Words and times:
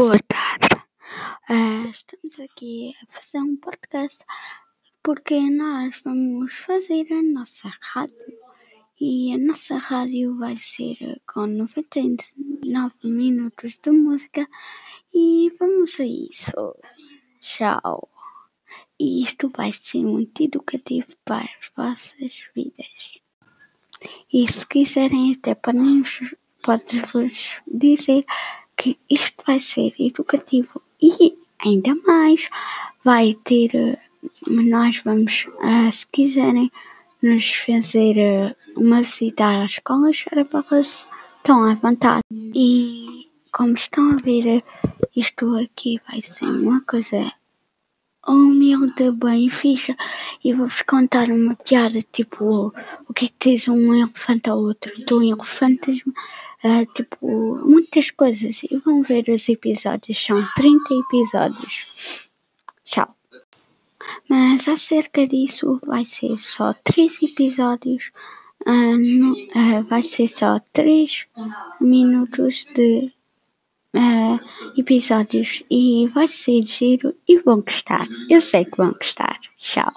Boa 0.00 0.14
tarde. 0.28 0.68
Uh, 1.50 1.90
estamos 1.90 2.38
aqui 2.38 2.94
a 3.02 3.06
fazer 3.12 3.38
um 3.38 3.56
podcast 3.56 4.24
porque 5.02 5.40
nós 5.50 6.00
vamos 6.04 6.54
fazer 6.54 7.12
a 7.12 7.20
nossa 7.20 7.68
rádio 7.80 8.38
e 9.00 9.34
a 9.34 9.38
nossa 9.38 9.76
rádio 9.76 10.38
vai 10.38 10.56
ser 10.56 11.20
com 11.26 11.48
99 11.48 13.08
minutos 13.08 13.76
de 13.76 13.90
música 13.90 14.48
e 15.12 15.52
vamos 15.58 15.98
a 15.98 16.04
isso. 16.04 16.76
Tchau. 17.40 18.08
E 19.00 19.24
isto 19.24 19.48
vai 19.48 19.72
ser 19.72 20.04
muito 20.04 20.44
educativo 20.44 21.08
para 21.24 21.50
as 21.58 21.72
vossas 21.76 22.44
vidas. 22.54 23.18
E 24.32 24.46
se 24.46 24.64
quiserem 24.64 25.32
até 25.32 25.56
podem 25.56 26.04
vos 27.12 27.50
dizer 27.66 28.24
que 28.78 28.96
isto 29.10 29.42
vai 29.44 29.60
ser 29.60 29.92
educativo. 29.98 30.80
E 31.02 31.36
ainda 31.58 31.94
mais 32.06 32.48
vai 33.04 33.36
ter 33.44 33.74
eh, 33.74 33.98
nós 34.46 35.02
vamos 35.04 35.46
uh, 35.58 35.90
se 35.90 36.06
quiserem 36.06 36.70
nos 37.20 37.52
fazer 37.52 38.16
uh, 38.16 38.80
uma 38.80 38.98
visita 38.98 39.64
às 39.64 39.72
escolas 39.72 40.22
para 40.22 40.44
estão 41.36 41.64
à 41.64 41.74
vontade. 41.74 42.22
E 42.32 43.28
como 43.52 43.74
estão 43.74 44.12
a 44.12 44.16
ver 44.22 44.62
isto 45.16 45.56
aqui 45.56 46.00
vai 46.08 46.20
ser 46.20 46.46
uma 46.46 46.80
coisa 46.82 47.32
humilde 48.32 49.10
bem 49.12 49.48
fixa 49.50 49.96
e 50.44 50.52
vou-vos 50.52 50.82
contar 50.82 51.28
uma 51.28 51.54
piada 51.56 52.00
tipo 52.12 52.72
o 53.08 53.14
que 53.14 53.26
é 53.26 53.28
que 53.28 53.50
diz 53.50 53.68
um 53.68 53.94
elefante 53.94 54.50
ao 54.50 54.58
outro 54.58 54.92
do 55.04 55.22
elefante 55.22 56.02
uh, 56.64 56.86
tipo, 56.94 57.26
muitas 57.64 58.10
coisas. 58.10 58.62
E 58.64 58.76
vão 58.76 59.02
ver 59.02 59.28
os 59.28 59.48
episódios, 59.48 60.24
são 60.24 60.46
30 60.56 60.94
episódios. 60.94 62.28
Tchau. 62.84 63.14
Mas 64.28 64.66
acerca 64.68 65.26
disso, 65.26 65.80
vai 65.84 66.04
ser 66.04 66.38
só 66.38 66.74
3 66.84 67.22
episódios. 67.22 68.10
Uh, 68.66 68.96
no, 68.96 69.32
uh, 69.32 69.84
vai 69.88 70.02
ser 70.02 70.28
só 70.28 70.58
3 70.72 71.26
minutos 71.80 72.66
de 72.74 73.12
uh, 73.94 74.40
episódios 74.76 75.62
e 75.70 76.08
vai 76.08 76.28
ser 76.28 76.62
giro 76.64 77.14
e 77.26 77.38
vão 77.38 77.60
gostar. 77.60 78.06
Eu 78.28 78.40
sei 78.40 78.64
que 78.64 78.76
vão 78.76 78.92
gostar. 78.92 79.38
Tchau. 79.58 79.90